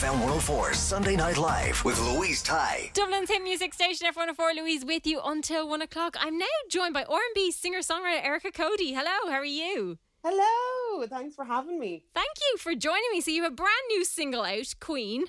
FM 0.00 0.12
104 0.20 0.74
Sunday 0.74 1.16
Night 1.16 1.38
Live 1.38 1.84
with 1.84 1.98
Louise 2.00 2.42
Ty. 2.42 2.90
Dublin's 2.94 3.28
hit 3.30 3.42
music 3.42 3.72
station 3.74 4.06
F104 4.12 4.54
Louise 4.56 4.84
with 4.84 5.06
you 5.06 5.20
until 5.24 5.68
one 5.68 5.82
o'clock. 5.82 6.16
I'm 6.20 6.38
now 6.38 6.46
joined 6.70 6.94
by 6.94 7.04
R&B 7.04 7.50
singer-songwriter 7.50 8.24
Erica 8.24 8.52
Cody. 8.52 8.92
Hello, 8.92 9.30
how 9.30 9.38
are 9.38 9.44
you? 9.44 9.98
Hello, 10.24 11.06
thanks 11.06 11.34
for 11.34 11.44
having 11.44 11.78
me. 11.80 12.04
Thank 12.14 12.28
you 12.52 12.58
for 12.58 12.74
joining 12.74 13.10
me. 13.12 13.20
So 13.20 13.30
you 13.30 13.42
have 13.42 13.52
a 13.52 13.54
brand 13.56 13.70
new 13.88 14.04
single 14.04 14.42
out, 14.42 14.74
Queen. 14.80 15.24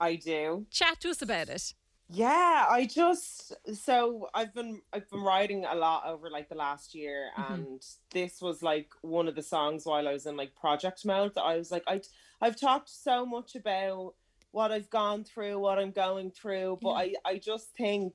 I 0.00 0.16
do. 0.16 0.66
Chat 0.70 1.00
to 1.00 1.10
us 1.10 1.20
about 1.20 1.48
it. 1.48 1.74
Yeah, 2.10 2.66
I 2.68 2.84
just 2.84 3.54
so 3.74 4.28
I've 4.34 4.54
been 4.54 4.82
I've 4.92 5.08
been 5.10 5.22
writing 5.22 5.64
a 5.64 5.74
lot 5.74 6.04
over 6.06 6.28
like 6.28 6.50
the 6.50 6.54
last 6.54 6.94
year, 6.94 7.30
Mm-hmm. 7.38 7.54
and 7.54 7.82
this 8.12 8.42
was 8.42 8.62
like 8.62 8.90
one 9.00 9.26
of 9.26 9.34
the 9.34 9.42
songs 9.42 9.86
while 9.86 10.06
I 10.06 10.12
was 10.12 10.26
in 10.26 10.36
like 10.36 10.54
project 10.54 11.06
mode. 11.06 11.34
That 11.34 11.42
I 11.44 11.56
was 11.56 11.70
like 11.72 11.82
I 11.86 12.02
I've 12.44 12.60
talked 12.60 12.90
so 12.90 13.24
much 13.24 13.56
about 13.56 14.12
what 14.50 14.70
I've 14.70 14.90
gone 14.90 15.24
through, 15.24 15.58
what 15.58 15.78
I'm 15.78 15.92
going 15.92 16.30
through, 16.30 16.78
but 16.82 16.90
I 16.90 17.14
I 17.24 17.38
just 17.38 17.70
think 17.74 18.12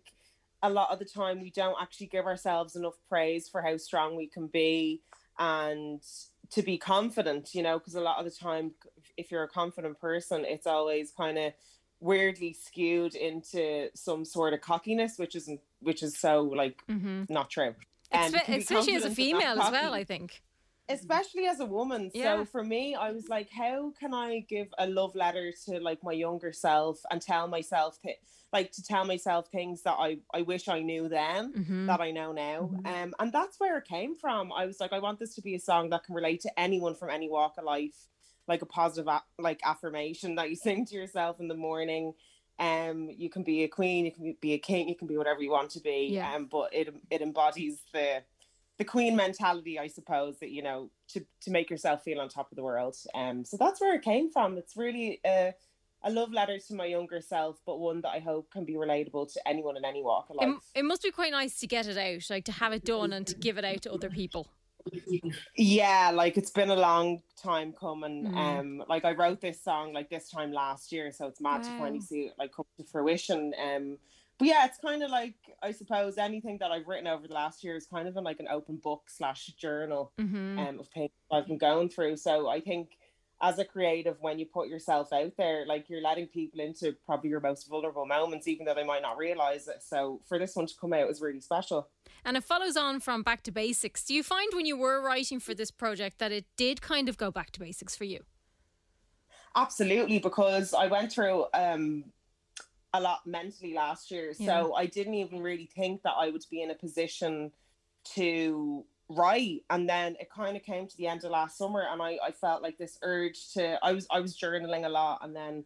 a 0.61 0.69
lot 0.69 0.91
of 0.91 0.99
the 0.99 1.05
time 1.05 1.41
we 1.41 1.49
don't 1.49 1.75
actually 1.81 2.08
give 2.08 2.27
ourselves 2.27 2.75
enough 2.75 2.94
praise 3.09 3.50
for 3.50 3.63
how 3.63 3.75
strong 3.77 4.16
we 4.16 4.27
can 4.27 4.45
be 4.45 5.02
and 5.39 6.03
to 6.52 6.61
be 6.61 6.77
confident, 6.77 7.55
you 7.55 7.63
know, 7.63 7.80
because 7.80 7.95
a 7.95 8.02
lot 8.02 8.19
of 8.19 8.25
the 8.25 8.31
time 8.31 8.72
if 9.17 9.31
you're 9.31 9.44
a 9.44 9.50
confident 9.50 10.00
person, 10.00 10.45
it's 10.45 10.67
always 10.67 11.11
kind 11.11 11.39
of 11.39 11.53
weirdly 12.00 12.53
skewed 12.53 13.16
into 13.16 13.89
some 13.95 14.23
sort 14.25 14.53
of 14.53 14.61
cockiness, 14.61 15.17
which 15.17 15.35
isn't 15.35 15.59
which 15.80 16.03
is 16.03 16.16
so 16.16 16.44
like 16.44 16.83
mm-hmm. 16.88 17.23
not 17.30 17.50
true. 17.50 17.73
And 18.11 18.31
you 18.31 18.39
Espe- 18.39 18.44
can 18.44 18.55
be 18.57 18.61
especially 18.61 18.95
as 18.95 19.05
a 19.05 19.07
confident 19.07 19.31
but 19.31 19.33
not 19.33 19.41
female 19.41 19.61
as 19.63 19.72
well, 19.72 19.94
I 19.95 20.03
think. 20.03 20.44
Especially 20.89 21.45
as 21.45 21.59
a 21.59 21.65
woman. 21.65 22.11
Yeah. 22.13 22.37
So 22.37 22.45
for 22.45 22.63
me, 22.63 22.95
I 22.95 23.11
was 23.11 23.29
like, 23.29 23.49
how 23.51 23.91
can 23.99 24.13
I 24.13 24.39
give 24.49 24.67
a 24.77 24.87
love 24.87 25.15
letter 25.15 25.51
to 25.65 25.79
like 25.79 26.03
my 26.03 26.11
younger 26.13 26.51
self 26.51 26.99
and 27.11 27.21
tell 27.21 27.47
myself 27.47 28.01
th- 28.01 28.17
like 28.51 28.71
to 28.71 28.83
tell 28.83 29.05
myself 29.05 29.47
things 29.51 29.83
that 29.83 29.95
I 29.99 30.17
I 30.33 30.41
wish 30.41 30.67
I 30.67 30.79
knew 30.81 31.07
then 31.07 31.53
Mm-hmm. 31.53 31.85
that 31.85 32.01
I 32.01 32.11
know 32.11 32.31
now. 32.31 32.72
Um, 32.85 33.13
and 33.19 33.31
that's 33.31 33.59
where 33.59 33.78
it 33.78 33.85
came 33.85 34.16
from. 34.16 34.51
I 34.51 34.66
was 34.66 34.79
like, 34.79 34.91
I 34.94 34.99
want 34.99 35.19
this 35.19 35.35
to 35.35 35.41
be 35.41 35.55
a 35.55 35.59
song 35.59 35.89
that 35.91 36.03
can 36.03 36.16
relate 36.16 36.41
to 36.41 36.59
anyone 36.59 36.95
from 36.95 37.09
any 37.11 37.29
walk 37.29 37.55
of 37.57 37.66
life, 37.66 38.07
like 38.47 38.61
a 38.61 38.66
positive 38.66 39.07
a- 39.07 39.23
like 39.38 39.59
affirmation 39.63 40.35
that 40.35 40.49
you 40.49 40.55
sing 40.55 40.85
to 40.88 40.95
yourself 40.95 41.39
in 41.39 41.47
the 41.47 41.55
morning. 41.55 42.13
Um, 42.57 43.09
you 43.16 43.29
can 43.29 43.44
be 43.44 43.63
a 43.63 43.69
queen, 43.69 44.03
you 44.05 44.11
can 44.11 44.35
be 44.41 44.51
a 44.53 44.57
king, 44.57 44.89
you 44.89 44.95
can 44.95 45.07
be 45.07 45.16
whatever 45.16 45.41
you 45.41 45.49
want 45.51 45.69
to 45.72 45.79
be. 45.79 46.09
Yeah. 46.11 46.33
Um, 46.35 46.47
but 46.51 46.73
it 46.73 46.94
it 47.09 47.22
embodies 47.22 47.79
the 47.94 48.23
the 48.79 48.85
queen 48.85 49.16
mentality, 49.16 49.78
I 49.78 49.88
suppose, 49.88 50.40
that 50.40 50.50
you 50.50 50.63
know 50.63 50.90
to 51.09 51.23
to 51.41 51.51
make 51.51 51.69
yourself 51.69 52.01
feel 52.03 52.19
on 52.19 52.29
top 52.29 52.51
of 52.51 52.56
the 52.56 52.63
world. 52.63 52.95
Um, 53.13 53.45
so 53.45 53.57
that's 53.57 53.79
where 53.79 53.94
it 53.94 54.01
came 54.01 54.31
from. 54.31 54.57
It's 54.57 54.75
really 54.75 55.19
a 55.23 55.53
a 56.01 56.09
love 56.09 56.31
letter 56.31 56.57
to 56.57 56.73
my 56.73 56.85
younger 56.85 57.19
self, 57.19 57.59
but 57.66 57.78
one 57.78 58.01
that 58.01 58.09
I 58.09 58.19
hope 58.19 58.50
can 58.51 58.63
be 58.63 58.75
relatable 58.75 59.34
to 59.34 59.47
anyone 59.47 59.75
in 59.75 59.84
any 59.84 60.01
walk 60.01 60.29
of 60.29 60.38
life. 60.38 60.56
It, 60.73 60.79
it 60.79 60.85
must 60.85 61.03
be 61.03 61.12
quite 61.12 61.31
nice 61.34 61.59
to 61.59 61.67
get 61.67 61.88
it 61.88 61.97
out, 61.97 62.22
like 62.29 62.45
to 62.45 62.53
have 62.53 62.72
it 62.72 62.85
done 62.85 63.12
and 63.12 63.28
to 63.28 63.35
give 63.35 63.57
it 63.57 63.66
out 63.66 63.81
to 63.81 63.91
other 63.94 64.09
people. 64.09 64.47
yeah, 65.57 66.09
like 66.13 66.38
it's 66.38 66.51
been 66.51 66.69
a 66.69 66.75
long 66.75 67.22
time 67.35 67.73
coming. 67.78 68.28
Mhm. 68.28 68.38
Um, 68.38 68.84
like 68.88 69.03
I 69.03 69.11
wrote 69.11 69.41
this 69.41 69.61
song 69.61 69.91
like 69.91 70.09
this 70.09 70.29
time 70.29 70.53
last 70.53 70.94
year, 70.94 71.11
so 71.11 71.28
it's 71.28 71.41
mad 71.41 71.63
to 71.63 71.69
finally 71.78 72.00
see 72.00 72.28
it 72.28 72.34
like 72.40 72.53
come 72.53 72.66
to 72.78 72.85
fruition. 72.85 73.53
Um, 73.61 73.97
but 74.39 74.47
yeah, 74.47 74.66
it's 74.66 74.79
kind 74.79 75.03
of 75.03 75.11
like 75.11 75.35
I 75.61 75.72
suppose 75.72 76.17
anything 76.17 76.57
that 76.59 76.72
I've 76.72 76.88
written 76.88 77.07
over 77.07 77.27
the 77.27 77.33
last 77.33 77.63
year 77.63 77.75
is 77.75 77.85
kind 77.85 78.07
of 78.07 78.16
in 78.17 78.23
like 78.23 78.39
an 78.39 78.47
open 78.50 78.77
book 78.77 79.03
slash 79.07 79.47
journal. 79.57 80.13
Mm-hmm. 80.19 80.59
um, 80.59 80.79
of 80.79 80.88
things 80.88 81.11
I've 81.31 81.47
been 81.47 81.57
going 81.57 81.89
through. 81.89 82.17
So 82.17 82.47
I 82.47 82.61
think 82.61 82.97
as 83.41 83.57
a 83.57 83.66
creative, 83.66 84.17
when 84.19 84.38
you 84.38 84.45
put 84.45 84.67
yourself 84.67 85.13
out 85.13 85.33
there, 85.38 85.66
like 85.66 85.89
you're 85.89 86.01
letting 86.01 86.28
people 86.28 86.59
into 86.59 86.95
probably 87.05 87.29
your 87.29 87.39
most 87.39 87.69
vulnerable 87.69 88.05
moments, 88.05 88.47
even 88.47 88.66
though 88.66 88.73
they 88.73 88.83
might 88.83 89.01
not 89.01 89.17
realize 89.17 89.67
it. 89.67 89.81
So 89.81 90.22
for 90.28 90.38
this 90.38 90.55
one 90.55 90.67
to 90.67 90.73
come 90.79 90.94
out 90.94 91.07
was 91.07 91.22
really 91.22 91.39
special. 91.39 91.89
And 92.25 92.35
it 92.35 92.44
follows 92.44 92.75
on 92.75 92.99
from 92.99 93.23
Back 93.23 93.44
to 93.44 93.51
Basics. 93.51 94.03
Do 94.03 94.13
you 94.13 94.23
find 94.23 94.49
when 94.53 94.66
you 94.66 94.78
were 94.78 95.01
writing 95.01 95.39
for 95.39 95.53
this 95.53 95.72
project 95.72 96.19
that 96.19 96.31
it 96.31 96.45
did 96.57 96.81
kind 96.81 97.07
of 97.07 97.17
go 97.17 97.31
back 97.31 97.51
to 97.51 97.59
basics 97.59 97.95
for 97.95 98.03
you? 98.03 98.23
Absolutely, 99.55 100.19
because 100.19 100.73
I 100.73 100.88
went 100.88 101.11
through 101.11 101.45
um, 101.53 102.03
a 102.94 103.00
lot 103.00 103.25
mentally 103.25 103.73
last 103.73 104.09
year. 104.11 104.33
So 104.33 104.73
I 104.73 104.85
didn't 104.88 105.13
even 105.16 105.41
really 105.41 105.69
think 105.75 106.01
that 106.03 106.13
I 106.17 106.29
would 106.29 106.45
be 106.50 106.61
in 106.61 106.72
a 106.72 106.75
position 106.75 107.51
to 108.16 108.85
write. 109.09 109.63
And 109.69 109.88
then 109.88 110.16
it 110.19 110.29
kind 110.29 110.55
of 110.57 110.63
came 110.63 110.88
to 110.88 110.97
the 110.97 111.07
end 111.07 111.23
of 111.23 111.31
last 111.31 111.57
summer 111.57 111.85
and 111.89 112.01
I, 112.01 112.17
I 112.23 112.31
felt 112.31 112.63
like 112.63 112.78
this 112.78 112.97
urge 113.01 113.53
to 113.53 113.78
I 113.83 113.91
was 113.91 114.07
I 114.11 114.19
was 114.19 114.38
journaling 114.38 114.85
a 114.85 114.89
lot 114.89 115.19
and 115.23 115.35
then 115.35 115.66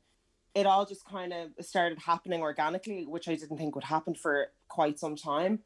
it 0.55 0.65
all 0.65 0.85
just 0.85 1.05
kind 1.05 1.33
of 1.33 1.49
started 1.65 1.97
happening 1.99 2.41
organically, 2.41 3.05
which 3.05 3.27
I 3.27 3.35
didn't 3.35 3.57
think 3.57 3.75
would 3.75 3.83
happen 3.83 4.15
for 4.15 4.47
quite 4.67 4.99
some 4.99 5.15
time. 5.15 5.59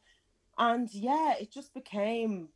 And 0.57 0.88
yeah, 0.94 1.34
it 1.40 1.51
just 1.51 1.73
became 1.73 2.50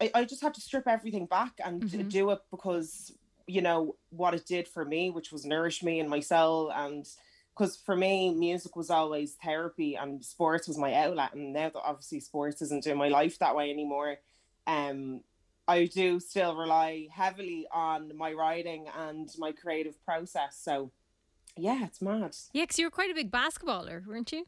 I, 0.00 0.10
I 0.14 0.24
just 0.24 0.42
had 0.42 0.54
to 0.54 0.60
strip 0.60 0.88
everything 0.88 1.26
back 1.26 1.52
and 1.64 1.82
Mhm. 1.82 2.10
do 2.10 2.30
it 2.30 2.40
because 2.50 3.12
you 3.46 3.60
know 3.60 3.96
what 4.10 4.34
it 4.34 4.46
did 4.46 4.68
for 4.68 4.84
me 4.84 5.10
which 5.10 5.32
was 5.32 5.44
nourish 5.44 5.82
me 5.82 5.98
and 5.98 6.08
my 6.08 6.20
soul 6.20 6.70
and 6.70 7.08
because 7.54 7.76
for 7.76 7.96
me 7.96 8.32
music 8.34 8.76
was 8.76 8.90
always 8.90 9.34
therapy 9.42 9.94
and 9.94 10.24
sports 10.24 10.68
was 10.68 10.78
my 10.78 10.94
outlet 10.94 11.34
and 11.34 11.52
now 11.52 11.68
that 11.68 11.82
obviously 11.84 12.20
sports 12.20 12.62
isn't 12.62 12.86
in 12.86 12.96
my 12.96 13.08
life 13.08 13.38
that 13.38 13.54
way 13.56 13.70
anymore 13.70 14.16
um 14.66 15.20
i 15.68 15.84
do 15.86 16.18
still 16.20 16.56
rely 16.56 17.06
heavily 17.12 17.66
on 17.72 18.16
my 18.16 18.32
writing 18.32 18.86
and 18.98 19.30
my 19.38 19.52
creative 19.52 20.02
process 20.04 20.58
so 20.60 20.90
yeah 21.56 21.84
it's 21.84 22.00
mad 22.00 22.34
Yeah, 22.52 22.62
because 22.64 22.78
you 22.78 22.86
were 22.86 22.90
quite 22.90 23.10
a 23.10 23.14
big 23.14 23.30
basketballer, 23.30 24.06
weren't 24.06 24.32
you? 24.32 24.46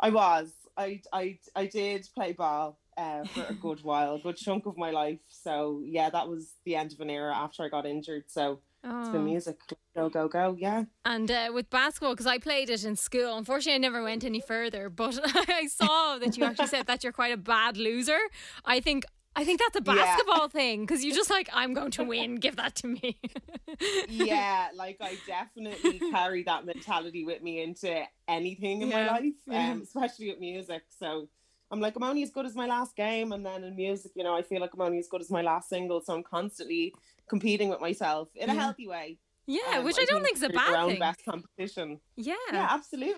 i 0.00 0.10
was 0.10 0.52
i 0.76 1.00
i 1.12 1.38
i 1.54 1.66
did 1.66 2.08
play 2.14 2.32
ball 2.32 2.78
uh, 2.96 3.24
for 3.32 3.44
a 3.48 3.54
good 3.54 3.82
while 3.84 4.16
a 4.16 4.18
good 4.18 4.36
chunk 4.36 4.66
of 4.66 4.76
my 4.76 4.90
life 4.90 5.20
so 5.28 5.80
yeah 5.84 6.10
that 6.10 6.28
was 6.28 6.54
the 6.64 6.74
end 6.74 6.92
of 6.92 7.00
an 7.00 7.10
era 7.10 7.34
after 7.34 7.62
i 7.62 7.68
got 7.68 7.86
injured 7.86 8.24
so 8.26 8.58
it's 8.84 9.08
Oh. 9.08 9.12
been 9.12 9.24
music 9.24 9.58
go 9.96 10.08
go 10.08 10.28
go 10.28 10.56
yeah 10.58 10.84
And 11.06 11.30
uh, 11.30 11.50
with 11.54 11.68
basketball, 11.70 12.12
because 12.14 12.26
I 12.26 12.38
played 12.38 12.70
it 12.70 12.84
in 12.84 12.96
school. 12.96 13.36
Unfortunately, 13.36 13.74
I 13.74 13.78
never 13.78 14.02
went 14.02 14.24
any 14.24 14.40
further. 14.40 14.88
But 14.90 15.18
I 15.60 15.66
saw 15.66 16.18
that 16.18 16.36
you 16.36 16.44
actually 16.44 16.68
said 16.68 16.86
that 16.86 17.02
you're 17.04 17.12
quite 17.12 17.32
a 17.32 17.36
bad 17.36 17.76
loser. 17.76 18.18
I 18.64 18.80
think 18.80 19.04
I 19.36 19.44
think 19.44 19.60
that's 19.60 19.76
a 19.76 19.82
Yeah. 19.84 19.94
basketball 19.96 20.48
thing 20.48 20.82
because 20.82 21.04
you're 21.04 21.14
just 21.16 21.30
like, 21.30 21.48
I'm 21.52 21.74
going 21.74 21.90
to 21.92 22.04
win. 22.04 22.36
Give 22.36 22.56
that 22.56 22.74
to 22.76 22.86
me. 22.88 23.18
yeah, 24.08 24.68
like 24.74 24.98
I 25.00 25.16
definitely 25.26 26.00
carry 26.10 26.42
that 26.44 26.64
mentality 26.64 27.24
with 27.24 27.42
me 27.42 27.62
into 27.62 28.02
anything 28.28 28.82
in 28.82 28.88
Yeah, 28.88 29.06
my 29.06 29.12
life, 29.12 29.32
yeah. 29.46 29.70
um, 29.72 29.82
especially 29.82 30.30
with 30.30 30.40
music. 30.40 30.82
So 30.98 31.28
I'm 31.70 31.80
like, 31.80 31.96
I'm 31.96 32.02
only 32.02 32.22
as 32.22 32.30
good 32.30 32.46
as 32.46 32.54
my 32.54 32.66
last 32.66 32.94
game, 32.94 33.32
and 33.32 33.44
then 33.44 33.64
in 33.64 33.74
music, 33.74 34.12
you 34.14 34.22
know, 34.22 34.36
I 34.36 34.42
feel 34.42 34.60
like 34.60 34.70
I'm 34.74 34.80
only 34.80 34.98
as 34.98 35.08
good 35.08 35.20
as 35.20 35.30
my 35.30 35.42
last 35.42 35.68
single. 35.68 36.00
So 36.02 36.14
I'm 36.14 36.22
constantly 36.22 36.94
competing 37.28 37.68
with 37.68 37.80
myself 37.80 38.28
in 38.36 38.50
a 38.50 38.54
Yeah. 38.54 38.60
healthy 38.60 38.86
way. 38.86 39.18
Yeah, 39.46 39.60
Um, 39.78 39.84
which 39.84 39.96
I 39.98 40.04
don't 40.04 40.22
think 40.22 40.36
is 40.36 40.42
a 40.42 40.48
bad 40.50 40.86
thing. 40.86 40.98
Best 40.98 41.24
competition. 41.24 42.00
Yeah. 42.16 42.34
Yeah, 42.52 42.68
absolutely, 42.70 43.16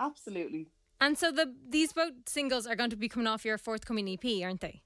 absolutely. 0.00 0.68
And 1.00 1.16
so 1.16 1.30
the 1.30 1.54
these 1.68 1.92
both 1.92 2.12
singles 2.26 2.66
are 2.66 2.74
going 2.76 2.90
to 2.90 2.96
be 2.96 3.08
coming 3.08 3.26
off 3.28 3.44
your 3.44 3.58
forthcoming 3.58 4.08
EP, 4.08 4.42
aren't 4.42 4.60
they? 4.60 4.82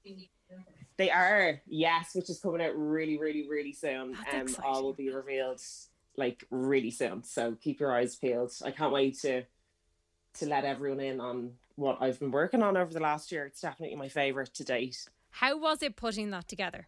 They 0.97 1.09
are, 1.09 1.61
yes, 1.65 2.13
which 2.13 2.29
is 2.29 2.39
coming 2.39 2.61
out 2.61 2.73
really, 2.75 3.17
really, 3.17 3.47
really 3.49 3.73
soon. 3.73 4.15
And 4.31 4.49
um, 4.49 4.55
all 4.63 4.83
will 4.83 4.93
be 4.93 5.09
revealed 5.09 5.59
like 6.15 6.45
really 6.51 6.91
soon. 6.91 7.23
So 7.23 7.55
keep 7.59 7.79
your 7.79 7.91
eyes 7.95 8.15
peeled. 8.15 8.53
I 8.63 8.71
can't 8.71 8.93
wait 8.93 9.17
to 9.21 9.43
to 10.35 10.45
let 10.47 10.65
everyone 10.65 10.99
in 10.99 11.19
on 11.19 11.53
what 11.75 11.97
I've 12.01 12.19
been 12.19 12.31
working 12.31 12.61
on 12.63 12.77
over 12.77 12.93
the 12.93 12.99
last 12.99 13.31
year. 13.31 13.45
It's 13.45 13.61
definitely 13.61 13.95
my 13.95 14.09
favorite 14.09 14.53
to 14.55 14.63
date. 14.63 15.07
How 15.31 15.57
was 15.57 15.81
it 15.81 15.95
putting 15.95 16.29
that 16.31 16.47
together? 16.47 16.87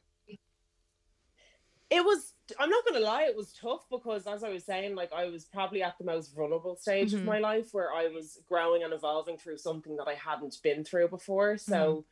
It 1.89 2.03
was 2.03 2.33
I'm 2.59 2.69
not 2.69 2.85
gonna 2.85 2.99
lie, 2.99 3.23
it 3.23 3.35
was 3.35 3.53
tough 3.53 3.87
because 3.89 4.27
as 4.27 4.43
I 4.43 4.49
was 4.49 4.65
saying, 4.65 4.95
like 4.95 5.13
I 5.13 5.25
was 5.25 5.45
probably 5.45 5.81
at 5.83 5.97
the 5.97 6.03
most 6.03 6.35
vulnerable 6.35 6.75
stage 6.75 7.11
Mhm. 7.11 7.19
of 7.19 7.23
my 7.25 7.39
life 7.39 7.73
where 7.73 7.91
I 7.93 8.07
was 8.07 8.39
growing 8.47 8.83
and 8.83 8.93
evolving 8.93 9.37
through 9.37 9.57
something 9.57 9.95
that 9.97 10.07
I 10.07 10.13
hadn't 10.15 10.61
been 10.61 10.83
through 10.83 11.09
before. 11.09 11.57
So 11.57 12.05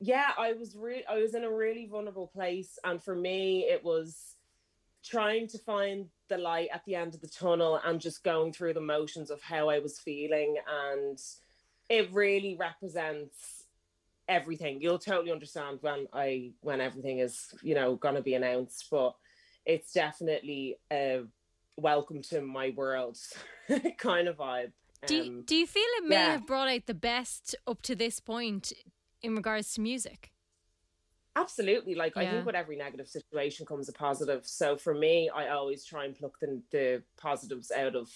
yeah, 0.00 0.32
I 0.36 0.52
was 0.54 0.76
really 0.76 1.06
I 1.06 1.16
was 1.18 1.34
in 1.34 1.44
a 1.44 1.50
really 1.50 1.86
vulnerable 1.86 2.26
place. 2.28 2.78
And 2.84 3.02
for 3.02 3.14
me 3.14 3.64
it 3.64 3.82
was 3.84 4.36
trying 5.02 5.46
to 5.48 5.58
find 5.58 6.10
the 6.28 6.38
light 6.38 6.68
at 6.72 6.84
the 6.84 6.94
end 6.94 7.14
of 7.14 7.20
the 7.20 7.28
tunnel 7.28 7.76
and 7.84 8.00
just 8.00 8.24
going 8.24 8.52
through 8.52 8.74
the 8.74 8.80
motions 8.80 9.30
of 9.30 9.40
how 9.42 9.68
I 9.68 9.78
was 9.78 9.98
feeling 9.98 10.56
and 10.66 11.18
it 11.88 12.12
really 12.12 12.56
represents 12.58 13.64
everything. 14.28 14.80
You'll 14.80 14.98
totally 14.98 15.32
understand 15.32 15.78
when 15.80 16.06
I 16.12 16.52
when 16.60 16.80
everything 16.80 17.18
is, 17.18 17.54
you 17.62 17.74
know, 17.74 17.96
gonna 17.96 18.22
be 18.22 18.34
announced, 18.34 18.88
but 18.90 19.14
it's 19.64 19.92
definitely 19.92 20.76
a 20.92 21.22
welcome 21.76 22.22
to 22.22 22.40
my 22.40 22.70
world 22.76 23.18
kind 23.98 24.28
of 24.28 24.36
vibe. 24.36 24.72
Do 25.06 25.14
you, 25.14 25.22
Um, 25.22 25.42
do 25.42 25.54
you 25.56 25.66
feel 25.66 25.84
it 25.98 26.04
may 26.08 26.16
yeah. 26.16 26.32
have 26.32 26.46
brought 26.46 26.68
out 26.68 26.86
the 26.86 26.94
best 26.94 27.54
up 27.66 27.82
to 27.82 27.94
this 27.94 28.18
point 28.20 28.72
in 29.22 29.36
regards 29.36 29.72
to 29.74 29.80
music? 29.80 30.32
Absolutely. 31.36 31.94
Like 31.94 32.16
I 32.16 32.28
think 32.28 32.46
with 32.46 32.56
every 32.56 32.76
negative 32.76 33.06
situation 33.06 33.64
comes 33.64 33.88
a 33.88 33.92
positive. 33.92 34.44
So 34.44 34.76
for 34.76 34.92
me, 34.92 35.30
I 35.32 35.50
always 35.50 35.84
try 35.84 36.04
and 36.04 36.16
pluck 36.16 36.36
the, 36.40 36.60
the 36.72 37.02
positives 37.16 37.70
out 37.70 37.94
of 37.94 38.10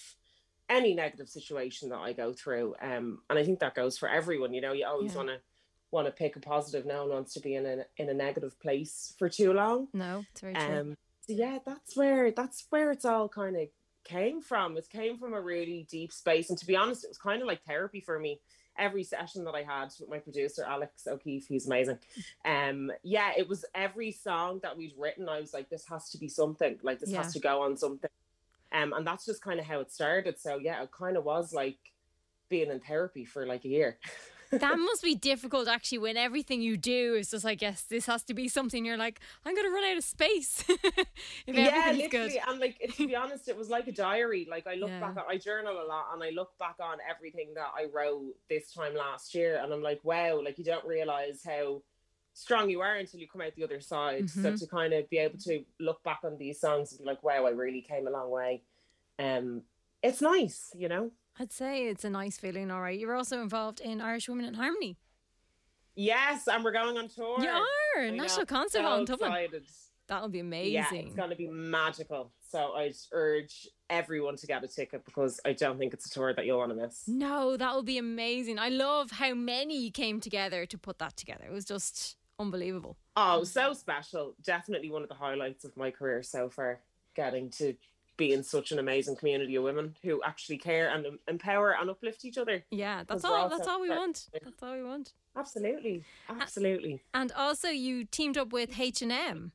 any 0.69 0.93
negative 0.93 1.29
situation 1.29 1.89
that 1.89 1.97
I 1.99 2.13
go 2.13 2.33
through. 2.33 2.75
Um, 2.81 3.21
and 3.29 3.37
I 3.37 3.43
think 3.43 3.59
that 3.59 3.75
goes 3.75 3.97
for 3.97 4.09
everyone. 4.09 4.53
You 4.53 4.61
know, 4.61 4.73
you 4.73 4.85
always 4.85 5.11
Yeah. 5.11 5.17
want 5.17 5.29
to 5.29 5.41
want 5.91 6.07
to 6.07 6.11
pick 6.11 6.35
a 6.35 6.39
positive. 6.39 6.85
No 6.87 7.01
one 7.01 7.09
wants 7.11 7.33
to 7.35 7.39
be 7.39 7.53
in 7.55 7.65
a 7.67 7.85
in 7.97 8.09
a 8.09 8.13
negative 8.13 8.59
place 8.59 9.13
for 9.19 9.29
too 9.29 9.53
long. 9.53 9.87
No, 9.93 10.25
it's 10.31 10.41
very 10.41 10.55
true. 10.55 10.79
Um, 10.79 10.97
so 11.27 11.33
yeah, 11.33 11.59
that's 11.65 11.95
where 11.95 12.31
that's 12.31 12.65
where 12.71 12.91
it's 12.91 13.05
all 13.05 13.29
kind 13.29 13.55
of 13.55 13.67
came 14.03 14.41
from. 14.41 14.75
It 14.75 14.89
came 14.89 15.17
from 15.17 15.33
a 15.33 15.39
really 15.41 15.85
deep 15.89 16.11
space, 16.11 16.49
and 16.49 16.57
to 16.57 16.65
be 16.65 16.75
honest, 16.75 17.03
it 17.03 17.09
was 17.09 17.17
kind 17.19 17.41
of 17.41 17.47
like 17.47 17.63
therapy 17.63 18.01
for 18.01 18.17
me. 18.19 18.39
Every 18.75 19.03
session 19.03 19.43
that 19.45 19.53
I 19.53 19.61
had 19.61 19.93
with 19.99 20.09
my 20.09 20.17
producer 20.17 20.65
Alex 20.67 21.05
O'Keefe, 21.05 21.45
he's 21.47 21.67
amazing. 21.67 21.99
Um, 22.43 22.91
yeah, 23.03 23.31
it 23.37 23.47
was 23.47 23.63
every 23.75 24.11
song 24.11 24.61
that 24.63 24.75
we'd 24.75 24.95
written. 24.97 25.29
I 25.29 25.39
was 25.39 25.53
like, 25.53 25.69
this 25.69 25.85
has 25.89 26.09
to 26.09 26.17
be 26.17 26.27
something. 26.27 26.79
Like 26.81 26.99
this 26.99 27.11
Yeah. 27.11 27.21
has 27.21 27.33
to 27.33 27.39
go 27.39 27.61
on 27.61 27.77
something. 27.77 28.09
Um, 28.73 28.93
and 28.93 29.05
that's 29.05 29.25
just 29.25 29.41
kind 29.41 29.59
of 29.59 29.65
how 29.65 29.79
it 29.79 29.91
started. 29.91 30.39
So 30.39 30.57
yeah, 30.57 30.81
it 30.83 30.89
kind 30.91 31.15
of 31.17 31.23
was 31.23 31.53
like 31.53 31.77
being 32.49 32.69
in 32.71 32.79
therapy 32.79 33.23
for 33.25 33.45
like 33.45 33.65
a 33.65 33.69
year. 33.69 33.99
that 34.51 34.77
must 34.77 35.01
be 35.03 35.15
difficult 35.15 35.67
actually 35.67 35.97
when 35.97 36.15
everything 36.15 36.61
you 36.61 36.77
do 36.77 37.15
is 37.15 37.31
just 37.31 37.43
like, 37.43 37.61
yes, 37.61 37.83
this 37.89 38.05
has 38.05 38.23
to 38.23 38.33
be 38.35 38.47
something 38.47 38.85
you're 38.85 38.97
like, 38.97 39.19
I'm 39.45 39.55
going 39.55 39.67
to 39.67 39.73
run 39.73 39.83
out 39.83 39.97
of 39.97 40.03
space 40.03 40.63
yeah, 41.47 41.91
literally. 41.91 42.07
good. 42.09 42.31
And 42.47 42.59
like 42.59 42.79
to 42.97 43.07
be 43.07 43.15
honest, 43.15 43.47
it 43.47 43.57
was 43.57 43.69
like 43.69 43.87
a 43.87 43.91
diary. 43.91 44.47
Like 44.49 44.67
I 44.67 44.75
look 44.75 44.89
Yeah. 44.91 44.99
back, 44.99 45.17
on, 45.17 45.23
I 45.29 45.37
journal 45.37 45.81
a 45.81 45.85
lot, 45.87 46.05
and 46.13 46.23
I 46.23 46.29
look 46.31 46.51
back 46.59 46.75
on 46.79 46.97
everything 47.09 47.53
that 47.55 47.71
I 47.75 47.85
wrote 47.93 48.33
this 48.49 48.71
time 48.73 48.95
last 48.95 49.33
year, 49.33 49.59
and 49.63 49.73
I'm 49.73 49.81
like, 49.81 50.01
wow, 50.03 50.41
like 50.43 50.57
you 50.57 50.63
don't 50.63 50.85
realize 50.85 51.41
how 51.45 51.81
strong 52.33 52.69
you 52.69 52.81
are 52.81 52.95
until 52.95 53.19
you 53.19 53.27
come 53.27 53.41
out 53.41 53.53
the 53.55 53.63
other 53.63 53.79
side. 53.79 54.29
So 54.29 54.51
Mhm. 54.51 54.59
to 54.59 54.67
kind 54.67 54.93
of 54.93 55.09
be 55.09 55.17
able 55.19 55.37
to 55.39 55.63
look 55.79 56.01
back 56.03 56.21
on 56.23 56.37
these 56.37 56.59
songs 56.59 56.91
and 56.91 56.99
be 56.99 57.05
like, 57.05 57.23
wow, 57.23 57.45
I 57.45 57.51
really 57.51 57.81
came 57.81 58.07
a 58.07 58.11
long 58.11 58.29
way. 58.29 58.63
Um, 59.19 59.63
it's 60.01 60.21
nice, 60.21 60.71
you 60.75 60.89
know. 60.89 61.11
I'd 61.39 61.51
say 61.51 61.87
it's 61.87 62.03
a 62.03 62.09
nice 62.09 62.37
feeling, 62.37 62.69
all 62.71 62.81
right. 62.81 62.99
You're 62.99 63.15
also 63.15 63.41
involved 63.41 63.79
in 63.79 64.01
Irish 64.01 64.27
Women 64.29 64.45
in 64.45 64.53
Harmony. 64.55 64.97
Yes, 65.95 66.47
and 66.47 66.63
we're 66.63 66.71
going 66.71 66.97
on 66.97 67.07
tour. 67.07 67.39
You 67.41 67.49
are! 67.49 68.01
I 68.03 68.09
know, 68.09 68.23
National 68.23 68.45
Concert 68.47 68.79
so 68.79 68.83
Hall 68.83 68.99
in 68.99 69.05
Dublin. 69.05 69.31
excited. 69.31 69.63
That'll 70.07 70.29
be 70.29 70.39
amazing. 70.39 70.73
Yeah, 70.73 70.87
it's 70.93 71.15
going 71.15 71.29
to 71.29 71.35
be 71.35 71.47
magical. 71.47 72.31
So 72.49 72.73
I'd 72.73 72.95
urge 73.11 73.67
everyone 73.89 74.35
to 74.37 74.47
get 74.47 74.63
a 74.63 74.67
ticket 74.67 75.05
because 75.05 75.39
I 75.45 75.53
don't 75.53 75.77
think 75.77 75.93
it's 75.93 76.07
a 76.07 76.09
tour 76.09 76.33
that 76.33 76.45
you'll 76.45 76.57
want 76.57 76.71
to 76.71 76.75
miss. 76.75 77.07
No, 77.07 77.55
that 77.57 77.73
will 77.73 77.83
be 77.83 77.97
amazing. 77.97 78.59
I 78.59 78.69
love 78.69 79.11
how 79.11 79.33
many 79.33 79.89
came 79.91 80.19
together 80.19 80.65
to 80.65 80.77
put 80.77 80.99
that 80.99 81.15
together. 81.15 81.45
It 81.45 81.51
was 81.51 81.65
just 81.65 82.17
unbelievable. 82.39 82.97
Oh, 83.15 83.43
so 83.43 83.73
special. 83.73 84.35
Definitely 84.43 84.89
one 84.91 85.03
of 85.03 85.09
the 85.09 85.15
highlights 85.15 85.65
of 85.65 85.75
my 85.77 85.91
career 85.91 86.23
so 86.23 86.49
far. 86.49 86.79
Getting 87.15 87.49
to 87.51 87.75
be 88.17 88.31
in 88.33 88.43
such 88.43 88.71
an 88.71 88.79
amazing 88.79 89.15
community 89.15 89.55
of 89.55 89.63
women 89.63 89.95
who 90.03 90.21
actually 90.23 90.57
care 90.57 90.89
and 90.89 91.05
em- 91.05 91.19
empower 91.27 91.75
and 91.79 91.89
uplift 91.89 92.25
each 92.25 92.37
other. 92.37 92.63
Yeah, 92.71 93.03
that's 93.07 93.23
all. 93.23 93.49
That's 93.49 93.67
all 93.67 93.81
we 93.81 93.89
want. 93.89 94.27
That's 94.33 94.63
all 94.63 94.73
we 94.73 94.83
want. 94.83 95.13
Absolutely. 95.35 96.03
Absolutely. 96.29 97.01
And 97.13 97.31
also, 97.33 97.69
you 97.69 98.05
teamed 98.05 98.37
up 98.37 98.51
with 98.53 98.79
H 98.79 99.01
and 99.01 99.11
M. 99.11 99.51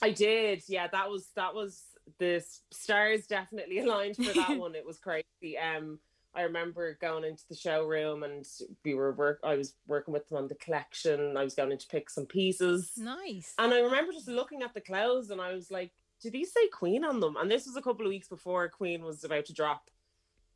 I 0.00 0.10
did. 0.10 0.62
Yeah, 0.66 0.88
that 0.88 1.08
was 1.08 1.28
that 1.36 1.54
was 1.54 1.82
the 2.18 2.44
stars 2.70 3.26
definitely 3.26 3.78
aligned 3.84 4.16
for 4.16 4.32
that 4.32 4.50
one. 4.58 4.74
It 4.74 4.84
was 4.86 4.98
crazy. 4.98 5.56
Um 5.58 6.00
I 6.34 6.42
remember 6.42 6.96
going 7.00 7.24
into 7.24 7.44
the 7.48 7.54
showroom 7.54 8.22
and 8.22 8.46
we 8.84 8.94
were 8.94 9.12
work 9.12 9.40
I 9.44 9.54
was 9.56 9.74
working 9.86 10.14
with 10.14 10.28
them 10.28 10.38
on 10.38 10.48
the 10.48 10.54
collection. 10.54 11.36
I 11.36 11.44
was 11.44 11.54
going 11.54 11.72
in 11.72 11.78
to 11.78 11.86
pick 11.88 12.08
some 12.08 12.26
pieces. 12.26 12.92
Nice. 12.96 13.52
And 13.58 13.72
I 13.72 13.80
remember 13.80 14.12
just 14.12 14.28
looking 14.28 14.62
at 14.62 14.72
the 14.72 14.80
clothes 14.80 15.30
and 15.30 15.40
I 15.40 15.52
was 15.52 15.70
like, 15.70 15.92
do 16.22 16.30
these 16.30 16.52
say 16.52 16.68
Queen 16.68 17.04
on 17.04 17.20
them? 17.20 17.36
And 17.36 17.50
this 17.50 17.66
was 17.66 17.76
a 17.76 17.82
couple 17.82 18.06
of 18.06 18.10
weeks 18.10 18.28
before 18.28 18.68
Queen 18.68 19.04
was 19.04 19.24
about 19.24 19.44
to 19.46 19.52
drop. 19.52 19.90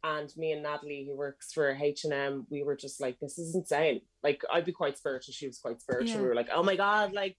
And 0.05 0.35
me 0.37 0.53
and 0.53 0.63
Natalie, 0.63 1.05
who 1.09 1.17
works 1.17 1.53
for 1.53 1.71
H&M, 1.71 2.47
we 2.49 2.63
were 2.63 2.77
just 2.77 3.01
like, 3.01 3.19
this 3.19 3.39
is 3.39 3.55
insane. 3.55 4.03
Like, 4.23 4.43
I'd 4.53 4.65
be 4.65 4.73
quite 4.73 4.97
spiritual. 4.97 5.35
She 5.35 5.49
was 5.49 5.59
quite 5.59 5.81
spiritual. 5.81 6.17
Yeah. 6.17 6.23
We 6.23 6.29
were 6.29 6.35
like, 6.35 6.51
oh 6.55 6.63
my 6.63 6.77
God, 6.77 7.13
like, 7.13 7.37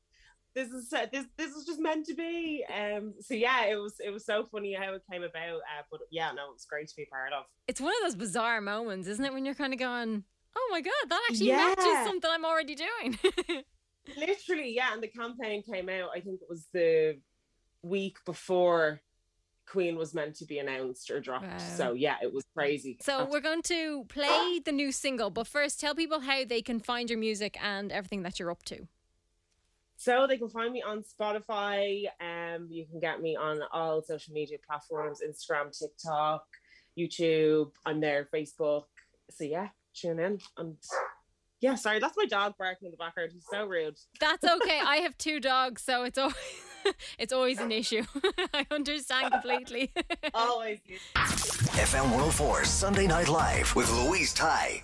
this 0.58 0.70
is 0.70 0.90
this 0.90 1.26
this 1.38 1.52
is 1.52 1.66
just 1.66 1.80
meant 1.80 2.06
to 2.08 2.16
be. 2.16 2.66
Um. 2.76 3.14
So 3.22 3.36
yeah, 3.36 3.66
it 3.66 3.76
was 3.76 3.96
it 4.04 4.10
was 4.10 4.26
so 4.26 4.46
funny 4.52 4.74
how 4.74 4.94
it 4.94 5.04
came 5.12 5.22
about. 5.24 5.58
Uh, 5.58 5.84
but 5.92 6.00
yeah, 6.12 6.32
no, 6.32 6.52
it's 6.54 6.66
great 6.66 6.88
to 6.88 6.96
be 6.96 7.06
part 7.06 7.32
of. 7.32 7.44
It's 7.68 7.80
one 7.80 7.92
of 7.92 8.02
those 8.04 8.16
bizarre 8.16 8.60
moments, 8.62 9.08
isn't 9.08 9.24
it? 9.24 9.34
When 9.34 9.46
you're 9.46 9.54
kind 9.56 9.72
of 9.74 9.80
going, 9.80 10.24
"Oh 10.56 10.68
my 10.72 10.82
god, 10.82 10.94
that 11.10 11.28
actually 11.30 11.50
Yeah. 11.50 11.58
matches 11.76 12.06
something 12.08 12.30
I'm 12.34 12.46
already 12.46 12.76
doing." 12.76 13.18
Literally, 14.18 14.74
yeah. 14.76 14.94
And 14.94 15.04
the 15.04 15.08
campaign 15.10 15.64
came 15.64 15.90
out. 15.90 16.10
I 16.16 16.22
think 16.22 16.42
it 16.42 16.48
was 16.50 16.68
the 16.74 17.20
week 17.84 18.18
before 18.26 19.02
Queen 19.68 19.98
was 19.98 20.14
meant 20.14 20.36
to 20.38 20.46
be 20.46 20.60
announced 20.60 21.12
or 21.12 21.20
dropped. 21.20 21.46
Wow. 21.46 21.58
So 21.76 21.94
yeah, 21.94 22.16
it 22.24 22.34
was 22.34 22.46
crazy. 22.56 22.98
so 23.02 23.26
we're 23.26 23.42
going 23.42 23.62
to 23.64 24.06
play 24.06 24.60
the 24.64 24.72
new 24.72 24.92
single, 24.92 25.30
but 25.30 25.46
first, 25.46 25.80
tell 25.80 25.94
people 25.94 26.22
how 26.22 26.46
they 26.46 26.62
can 26.62 26.80
find 26.80 27.10
your 27.10 27.20
music 27.20 27.58
and 27.62 27.92
everything 27.92 28.24
that 28.24 28.40
you're 28.40 28.50
up 28.52 28.64
to. 28.66 28.88
So 29.98 30.28
they 30.28 30.38
can 30.38 30.48
find 30.50 30.72
me 30.72 30.84
on 30.84 31.04
Spotify. 31.04 32.06
Um, 32.22 32.68
you 32.70 32.86
can 32.86 33.00
get 33.00 33.20
me 33.20 33.36
on 33.36 33.62
all 33.74 34.02
social 34.04 34.34
media 34.34 34.58
platforms: 34.66 35.22
Instagram, 35.28 35.78
TikTok, 35.78 36.46
YouTube. 36.98 37.72
I'm 37.86 38.00
there, 38.00 38.30
Facebook. 38.34 38.84
So 39.32 39.44
yeah, 39.44 39.70
tune 39.96 40.20
in. 40.20 40.40
And 40.58 40.78
yeah, 41.60 41.74
sorry, 41.76 42.00
that's 42.00 42.16
my 42.16 42.26
dog 42.26 42.54
barking 42.60 42.86
in 42.86 42.92
the 42.92 42.98
background. 42.98 43.32
He's 43.34 43.46
so 43.52 43.66
rude. 43.66 43.98
That's 44.20 44.46
okay. 44.46 44.80
I 44.80 44.98
have 44.98 45.18
two 45.18 45.40
dogs, 45.40 45.82
so 45.82 46.04
it's 46.04 46.20
always 46.20 46.36
it's 47.18 47.34
always 47.34 47.60
an 47.60 47.72
issue. 47.72 48.04
I 48.54 48.68
understand 48.70 49.34
completely. 49.34 49.92
Always. 50.34 50.80
FM 51.16 52.04
104 52.04 52.66
Sunday 52.66 53.08
Night 53.08 53.30
Live 53.30 53.76
with 53.76 53.92
Louise 53.92 54.34
Ty. 54.34 54.84